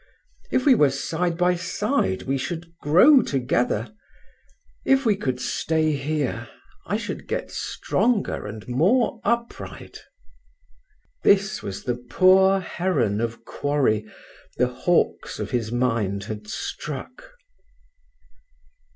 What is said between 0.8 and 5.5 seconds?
side by side we should grow together. If we could